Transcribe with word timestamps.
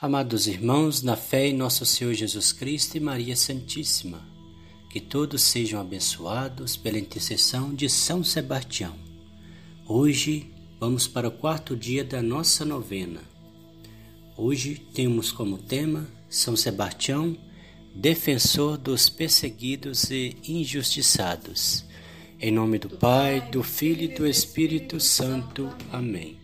Amados 0.00 0.48
irmãos, 0.48 1.02
na 1.02 1.16
fé 1.16 1.46
em 1.46 1.52
nosso 1.54 1.86
Senhor 1.86 2.12
Jesus 2.14 2.52
Cristo 2.52 2.96
e 2.96 3.00
Maria 3.00 3.36
Santíssima, 3.36 4.20
que 4.90 5.00
todos 5.00 5.42
sejam 5.42 5.80
abençoados 5.80 6.76
pela 6.76 6.98
intercessão 6.98 7.72
de 7.72 7.88
São 7.88 8.24
Sebastião. 8.24 8.92
Hoje 9.86 10.52
vamos 10.80 11.06
para 11.06 11.28
o 11.28 11.30
quarto 11.30 11.76
dia 11.76 12.04
da 12.04 12.20
nossa 12.20 12.64
novena. 12.64 13.20
Hoje 14.36 14.74
temos 14.92 15.30
como 15.30 15.58
tema 15.58 16.08
São 16.28 16.56
Sebastião, 16.56 17.38
defensor 17.94 18.76
dos 18.76 19.08
perseguidos 19.08 20.10
e 20.10 20.36
injustiçados. 20.46 21.84
Em 22.40 22.50
nome 22.50 22.80
do 22.80 22.90
Pai, 22.90 23.48
do 23.48 23.62
Filho 23.62 24.02
e 24.02 24.08
do 24.08 24.26
Espírito 24.26 24.98
Santo. 24.98 25.72
Amém. 25.92 26.43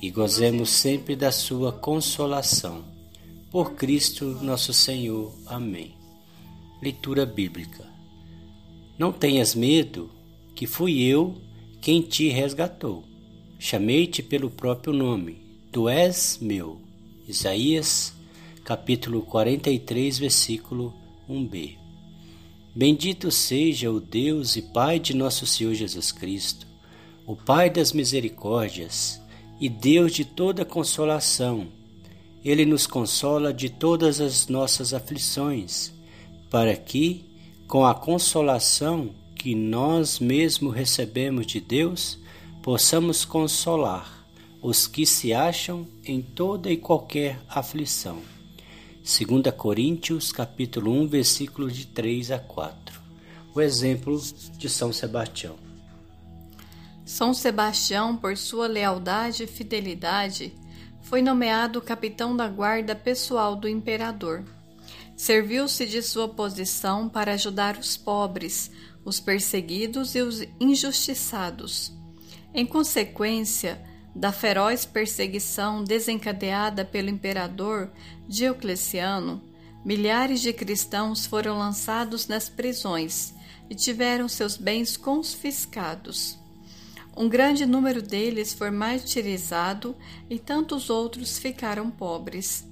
e 0.00 0.10
gozemos 0.10 0.70
sempre 0.70 1.14
da 1.14 1.30
sua 1.30 1.72
consolação. 1.72 2.84
Por 3.50 3.74
Cristo 3.74 4.38
nosso 4.42 4.72
Senhor. 4.72 5.32
Amém. 5.46 5.94
Leitura 6.82 7.26
bíblica. 7.26 7.86
Não 8.98 9.12
tenhas 9.12 9.54
medo, 9.54 10.10
que 10.54 10.66
fui 10.66 11.02
eu 11.02 11.34
quem 11.80 12.02
te 12.02 12.28
resgatou. 12.28 13.04
Chamei-te 13.58 14.22
pelo 14.22 14.50
próprio 14.50 14.92
nome. 14.92 15.42
Tu 15.72 15.88
és 15.88 16.38
meu. 16.40 16.80
Isaías, 17.28 18.12
capítulo 18.64 19.22
43, 19.22 20.18
versículo 20.18 20.94
1b. 21.28 21.76
Bendito 22.74 23.30
seja 23.30 23.90
o 23.90 24.00
Deus 24.00 24.56
e 24.56 24.62
Pai 24.62 24.98
de 24.98 25.14
nosso 25.14 25.44
Senhor 25.46 25.74
Jesus 25.74 26.12
Cristo, 26.12 26.66
o 27.26 27.34
Pai 27.34 27.68
das 27.68 27.92
misericórdias, 27.92 29.19
e 29.60 29.68
Deus 29.68 30.12
de 30.12 30.24
toda 30.24 30.64
consolação. 30.64 31.68
Ele 32.42 32.64
nos 32.64 32.86
consola 32.86 33.52
de 33.52 33.68
todas 33.68 34.20
as 34.20 34.48
nossas 34.48 34.94
aflições, 34.94 35.92
para 36.48 36.74
que, 36.74 37.24
com 37.68 37.84
a 37.84 37.94
consolação 37.94 39.10
que 39.36 39.54
nós 39.54 40.18
mesmos 40.18 40.74
recebemos 40.74 41.46
de 41.46 41.60
Deus, 41.60 42.18
possamos 42.62 43.24
consolar 43.24 44.26
os 44.62 44.86
que 44.86 45.04
se 45.04 45.32
acham 45.32 45.86
em 46.04 46.20
toda 46.20 46.70
e 46.70 46.76
qualquer 46.76 47.40
aflição. 47.48 48.18
2 49.02 49.54
Coríntios 49.56 50.32
capítulo 50.32 50.92
1, 50.92 51.06
versículos 51.08 51.76
de 51.76 51.86
3 51.86 52.30
a 52.30 52.38
4. 52.38 53.00
O 53.54 53.60
exemplo 53.60 54.20
de 54.56 54.68
São 54.68 54.92
Sebastião. 54.92 55.69
São 57.10 57.34
Sebastião, 57.34 58.16
por 58.16 58.36
sua 58.36 58.68
lealdade 58.68 59.42
e 59.42 59.46
fidelidade, 59.48 60.54
foi 61.02 61.20
nomeado 61.20 61.82
capitão 61.82 62.36
da 62.36 62.46
guarda 62.46 62.94
pessoal 62.94 63.56
do 63.56 63.68
imperador. 63.68 64.44
Serviu-se 65.16 65.86
de 65.86 66.02
sua 66.02 66.28
posição 66.28 67.08
para 67.08 67.32
ajudar 67.32 67.76
os 67.76 67.96
pobres, 67.96 68.70
os 69.04 69.18
perseguidos 69.18 70.14
e 70.14 70.22
os 70.22 70.46
injustiçados. 70.60 71.92
Em 72.54 72.64
consequência 72.64 73.84
da 74.14 74.30
feroz 74.30 74.84
perseguição 74.84 75.82
desencadeada 75.82 76.84
pelo 76.84 77.10
imperador 77.10 77.90
Diocleciano, 78.28 79.42
milhares 79.84 80.40
de 80.40 80.52
cristãos 80.52 81.26
foram 81.26 81.58
lançados 81.58 82.28
nas 82.28 82.48
prisões 82.48 83.34
e 83.68 83.74
tiveram 83.74 84.28
seus 84.28 84.56
bens 84.56 84.96
confiscados. 84.96 86.39
Um 87.16 87.28
grande 87.28 87.66
número 87.66 88.00
deles 88.00 88.52
foi 88.52 88.70
martirizado 88.70 89.96
e 90.28 90.38
tantos 90.38 90.88
outros 90.88 91.38
ficaram 91.38 91.90
pobres. 91.90 92.66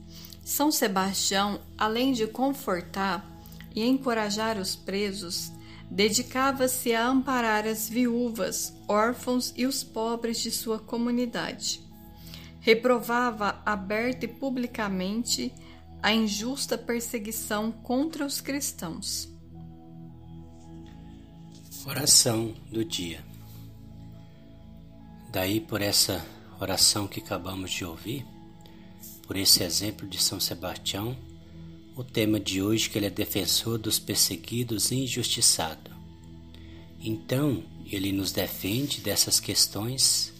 São 0.44 0.72
Sebastião, 0.72 1.60
além 1.76 2.12
de 2.12 2.26
confortar 2.26 3.28
e 3.74 3.84
encorajar 3.84 4.58
os 4.58 4.74
presos, 4.74 5.52
dedicava-se 5.90 6.94
a 6.94 7.06
amparar 7.06 7.66
as 7.66 7.88
viúvas, 7.88 8.74
órfãos 8.88 9.52
e 9.56 9.66
os 9.66 9.84
pobres 9.84 10.40
de 10.40 10.50
sua 10.50 10.78
comunidade. 10.78 11.80
Reprovava 12.60 13.60
aberta 13.64 14.24
e 14.24 14.28
publicamente 14.28 15.52
a 16.02 16.12
injusta 16.12 16.78
perseguição 16.78 17.72
contra 17.72 18.24
os 18.24 18.40
cristãos. 18.40 19.28
Oração 21.86 22.54
do 22.70 22.84
dia. 22.84 23.27
Daí, 25.30 25.60
por 25.60 25.82
essa 25.82 26.26
oração 26.60 27.06
que 27.06 27.20
acabamos 27.20 27.70
de 27.70 27.84
ouvir, 27.84 28.24
por 29.26 29.36
esse 29.36 29.62
exemplo 29.62 30.08
de 30.08 30.18
São 30.18 30.40
Sebastião, 30.40 31.16
o 31.94 32.02
tema 32.02 32.40
de 32.40 32.62
hoje 32.62 32.88
que 32.88 32.96
ele 32.96 33.06
é 33.06 33.10
defensor 33.10 33.78
dos 33.78 33.98
perseguidos 33.98 34.90
e 34.90 34.96
injustiçados. 34.96 35.92
Então, 37.00 37.62
ele 37.84 38.10
nos 38.10 38.32
defende 38.32 39.00
dessas 39.00 39.38
questões 39.38 40.32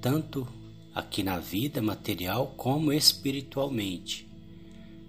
tanto 0.00 0.46
aqui 0.94 1.22
na 1.22 1.38
vida 1.38 1.82
material 1.82 2.54
como 2.56 2.92
espiritualmente. 2.92 4.28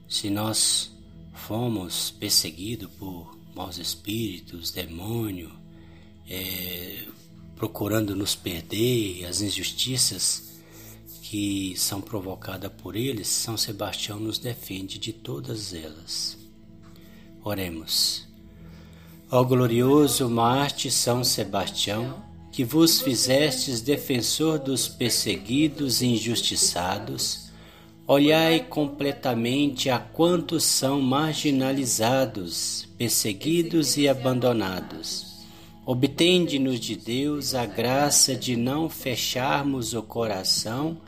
Se 0.07 0.29
nós 0.29 0.91
fomos 1.33 2.11
perseguidos 2.11 2.89
por 2.91 3.37
maus 3.55 3.77
espíritos, 3.77 4.71
demônio, 4.71 5.51
é, 6.27 7.05
procurando 7.59 8.15
nos 8.15 8.35
perder, 8.35 9.25
as 9.25 9.41
injustiças 9.41 10.61
que 11.21 11.73
são 11.75 11.99
provocadas 11.99 12.71
por 12.81 12.95
eles, 12.95 13.27
São 13.27 13.57
Sebastião 13.57 14.17
nos 14.17 14.39
defende 14.39 14.97
de 14.97 15.11
todas 15.11 15.73
elas. 15.73 16.37
Oremos. 17.43 18.25
Ó 19.29 19.43
glorioso 19.43 20.29
Marte 20.29 20.89
São 20.89 21.21
Sebastião, 21.21 22.23
que 22.49 22.63
vos 22.63 23.01
fizestes 23.01 23.81
defensor 23.81 24.57
dos 24.57 24.87
perseguidos 24.87 26.01
e 26.01 26.07
injustiçados, 26.07 27.49
olhai 28.07 28.61
completamente 28.61 29.89
a 29.89 29.99
quantos 29.99 30.63
são 30.63 31.01
marginalizados, 31.01 32.87
perseguidos 32.97 33.97
e 33.97 34.07
abandonados 34.07 35.28
Obtende-nos 35.91 36.79
de 36.79 36.95
Deus 36.95 37.55
a 37.55 37.65
graça 37.65 38.35
de 38.35 38.55
não 38.55 38.87
fecharmos 38.87 39.95
o 39.95 40.03
coração 40.03 40.99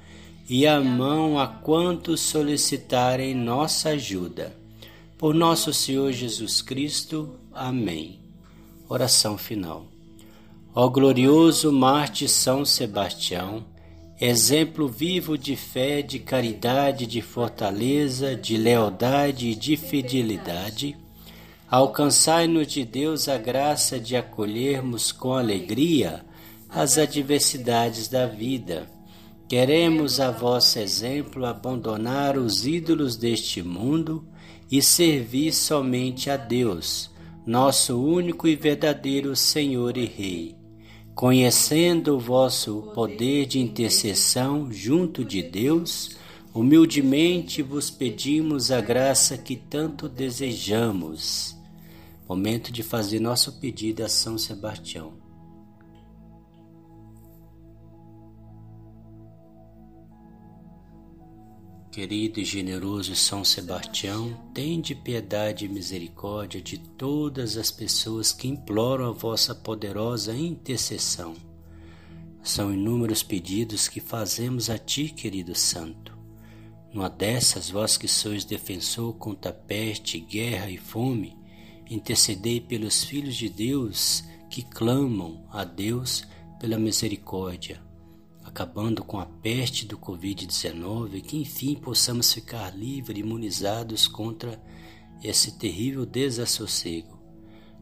e 0.49 0.65
a 0.65 0.81
mão 0.81 1.37
a 1.37 1.45
quantos 1.45 2.19
solicitarem 2.19 3.35
nossa 3.35 3.89
ajuda. 3.89 4.57
Por 5.19 5.35
nosso 5.35 5.71
Senhor 5.71 6.11
Jesus 6.11 6.63
Cristo. 6.63 7.29
Amém. 7.53 8.21
Oração 8.89 9.37
final. 9.37 9.85
Ó 10.73 10.89
glorioso 10.89 11.71
Marte 11.71 12.27
São 12.27 12.65
Sebastião, 12.65 13.63
exemplo 14.19 14.87
vivo 14.87 15.37
de 15.37 15.55
fé, 15.55 16.01
de 16.01 16.17
caridade, 16.17 17.05
de 17.05 17.21
fortaleza, 17.21 18.35
de 18.35 18.57
lealdade 18.57 19.49
e 19.49 19.55
de 19.55 19.77
fidelidade, 19.77 20.97
Alcançai-nos 21.71 22.67
de 22.67 22.83
Deus 22.83 23.29
a 23.29 23.37
graça 23.37 23.97
de 23.97 24.17
acolhermos 24.17 25.13
com 25.13 25.31
alegria 25.31 26.25
as 26.67 26.97
adversidades 26.97 28.09
da 28.09 28.27
vida. 28.27 28.91
Queremos 29.47 30.19
a 30.19 30.31
vosso 30.31 30.79
exemplo 30.79 31.45
abandonar 31.45 32.37
os 32.37 32.67
ídolos 32.67 33.15
deste 33.15 33.63
mundo 33.63 34.27
e 34.69 34.81
servir 34.81 35.53
somente 35.53 36.29
a 36.29 36.35
Deus, 36.35 37.09
nosso 37.45 37.97
único 38.03 38.49
e 38.49 38.55
verdadeiro 38.57 39.33
Senhor 39.33 39.95
e 39.95 40.05
Rei. 40.05 40.57
Conhecendo 41.15 42.17
o 42.17 42.19
vosso 42.19 42.91
poder 42.93 43.45
de 43.45 43.59
intercessão 43.59 44.69
junto 44.73 45.23
de 45.23 45.41
Deus, 45.41 46.17
humildemente 46.53 47.61
vos 47.61 47.89
pedimos 47.89 48.71
a 48.71 48.81
graça 48.81 49.37
que 49.37 49.55
tanto 49.55 50.09
desejamos. 50.09 51.60
Momento 52.31 52.71
de 52.71 52.81
fazer 52.81 53.19
nosso 53.19 53.59
pedido 53.59 54.05
a 54.05 54.07
São 54.07 54.37
Sebastião. 54.37 55.15
Querido 61.91 62.39
e 62.39 62.45
generoso 62.45 63.17
São 63.17 63.43
Sebastião, 63.43 64.33
tende 64.53 64.95
piedade 64.95 65.65
e 65.65 65.67
misericórdia 65.67 66.61
de 66.61 66.77
todas 66.77 67.57
as 67.57 67.69
pessoas 67.69 68.31
que 68.31 68.47
imploram 68.47 69.09
a 69.09 69.11
vossa 69.11 69.53
poderosa 69.53 70.33
intercessão. 70.33 71.33
São 72.41 72.73
inúmeros 72.73 73.21
pedidos 73.21 73.89
que 73.89 73.99
fazemos 73.99 74.69
a 74.69 74.77
ti, 74.77 75.09
querido 75.09 75.53
Santo. 75.53 76.17
Numa 76.93 77.09
dessas, 77.09 77.69
vós 77.69 77.97
que 77.97 78.07
sois 78.07 78.45
defensor 78.45 79.15
contra 79.15 79.51
peste, 79.51 80.17
guerra 80.17 80.69
e 80.71 80.77
fome, 80.77 81.40
intercedei 81.93 82.59
pelos 82.59 83.03
filhos 83.03 83.35
de 83.35 83.49
Deus 83.49 84.23
que 84.49 84.63
clamam 84.63 85.45
a 85.51 85.63
Deus 85.63 86.23
pela 86.59 86.77
misericórdia 86.77 87.81
acabando 88.51 89.03
com 89.03 89.17
a 89.17 89.25
peste 89.25 89.85
do 89.85 89.97
Covid-19, 89.97 91.21
que 91.21 91.37
enfim 91.37 91.75
possamos 91.75 92.33
ficar 92.33 92.75
livres 92.75 93.17
e 93.17 93.21
imunizados 93.21 94.07
contra 94.07 94.61
esse 95.23 95.53
terrível 95.53 96.05
desassossego, 96.05 97.17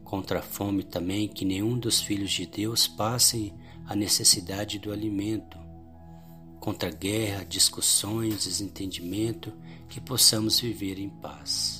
contra 0.04 0.38
a 0.38 0.42
fome 0.42 0.84
também, 0.84 1.26
que 1.26 1.44
nenhum 1.44 1.78
dos 1.78 2.00
filhos 2.00 2.30
de 2.30 2.46
Deus 2.46 2.86
passe 2.86 3.52
a 3.86 3.96
necessidade 3.96 4.78
do 4.78 4.92
alimento, 4.92 5.58
contra 6.60 6.90
guerra, 6.90 7.44
discussões, 7.44 8.44
desentendimento, 8.44 9.52
que 9.88 10.00
possamos 10.00 10.60
viver 10.60 11.00
em 11.00 11.08
paz. 11.08 11.79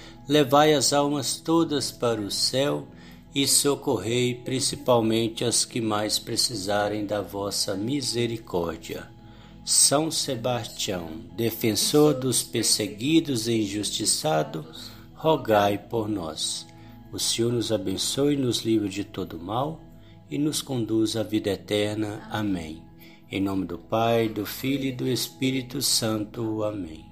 levai 0.27 0.73
as 0.73 0.93
almas 0.93 1.35
todas 1.35 1.91
para 1.91 2.21
o 2.21 2.31
céu 2.31 2.87
e 3.33 3.47
socorrei 3.47 4.35
principalmente 4.35 5.43
as 5.43 5.63
que 5.63 5.79
mais 5.79 6.19
precisarem 6.19 7.05
da 7.05 7.21
vossa 7.21 7.75
misericórdia. 7.75 9.09
São 9.63 10.09
Sebastião, 10.09 11.09
defensor 11.35 12.13
dos 12.15 12.43
perseguidos 12.43 13.47
e 13.47 13.61
injustiçados, 13.61 14.91
rogai 15.13 15.77
por 15.77 16.09
nós. 16.09 16.67
O 17.13 17.19
Senhor 17.19 17.53
nos 17.53 17.71
abençoe, 17.71 18.35
nos 18.35 18.61
livre 18.61 18.89
de 18.89 19.03
todo 19.03 19.39
mal 19.39 19.81
e 20.29 20.37
nos 20.37 20.61
conduz 20.61 21.15
à 21.15 21.23
vida 21.23 21.51
eterna. 21.51 22.27
Amém. 22.31 22.81
Em 23.29 23.39
nome 23.39 23.65
do 23.65 23.77
Pai, 23.77 24.27
do 24.27 24.45
Filho 24.45 24.85
e 24.85 24.91
do 24.91 25.07
Espírito 25.07 25.81
Santo. 25.81 26.63
Amém. 26.63 27.10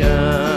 Sebastião! 0.00 0.49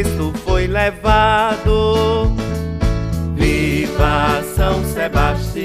Cristo 0.00 0.32
foi 0.46 0.66
levado. 0.66 2.32
Viva 3.36 4.42
São 4.56 4.82
Sebastião! 4.82 5.59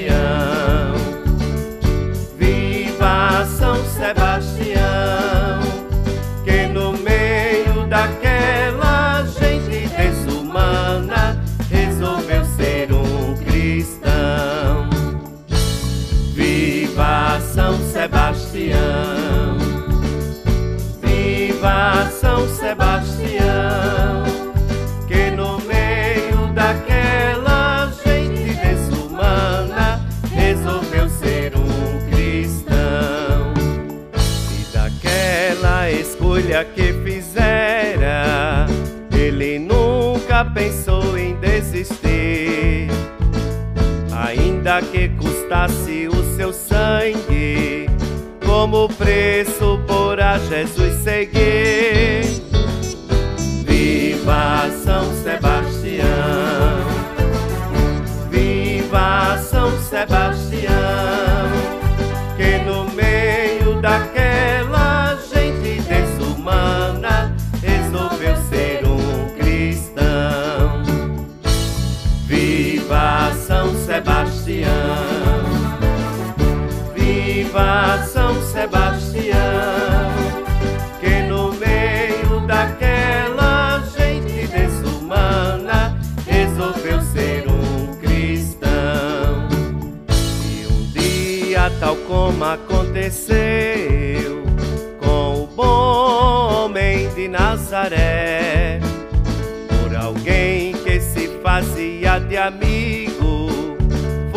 Escolha 36.56 36.64
que 36.64 36.92
fizera, 37.04 38.66
ele 39.12 39.58
nunca 39.58 40.44
pensou 40.44 41.18
em 41.18 41.34
desistir, 41.36 42.88
ainda 44.12 44.80
que 44.80 45.08
custasse 45.10 46.08
o 46.08 46.36
seu 46.36 46.52
sangue 46.52 47.88
como 48.44 48.88
preço 48.88 49.78
por 49.86 50.18
a 50.20 50.38
Jesus 50.38 50.94
seguir. 51.02 52.24
Viva 53.66 54.70
São 54.84 55.12
Sebastião, 55.22 56.06
viva 58.30 59.38
São 59.38 59.70
Sebastião, 59.82 60.35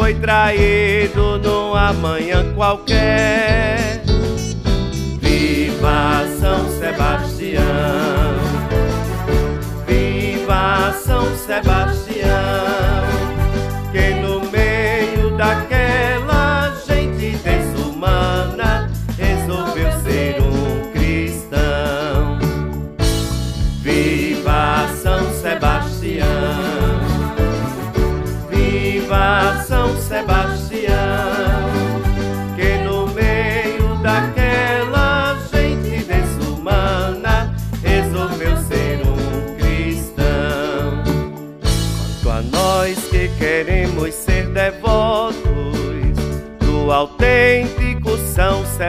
foi 0.09 0.15
traído 0.15 1.37
num 1.37 1.75
amanhã 1.75 2.43
qualquer. 2.55 3.68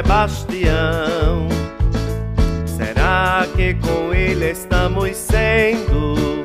Sebastião. 0.00 1.47
Será 2.64 3.47
que 3.54 3.75
com 3.75 4.14
ele 4.14 4.50
estamos 4.50 5.14
sendo 5.14 6.42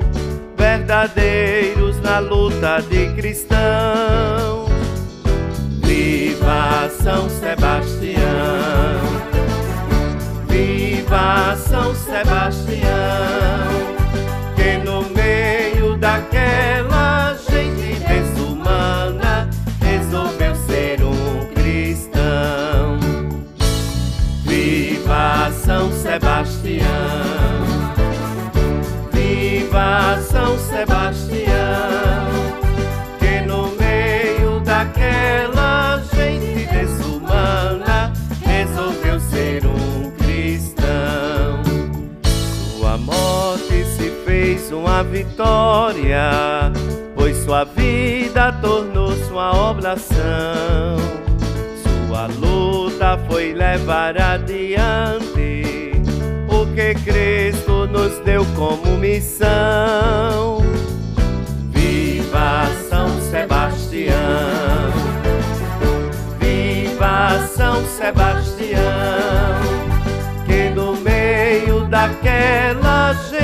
verdadeiros 0.58 1.98
na 2.02 2.20
luta 2.20 2.82
de 2.82 3.14
cristãos? 3.14 4.70
Viva 5.86 6.90
São 7.02 7.30
Sebastião! 7.30 8.20
Viva 10.50 11.56
São 11.56 11.96
Sebastião! 11.96 13.85
vitória, 45.36 46.72
pois 47.14 47.36
sua 47.44 47.66
vida 47.66 48.54
tornou 48.62 49.12
sua 49.28 49.70
oblação. 49.70 50.96
Sua 52.08 52.28
luta 52.28 53.20
foi 53.30 53.54
levar 53.54 54.18
adiante 54.18 55.92
o 56.48 56.66
que 56.74 56.96
Cristo 57.04 57.86
nos 57.88 58.18
deu 58.20 58.46
como 58.56 58.98
missão. 58.98 60.60
Viva 61.72 62.68
São 62.90 63.10
Sebastião! 63.30 64.16
Viva 66.40 67.46
São 67.54 67.86
Sebastião! 67.86 68.80
Que 70.46 70.70
no 70.70 70.96
meio 70.96 71.86
daquela 71.88 73.14
gente 73.30 73.35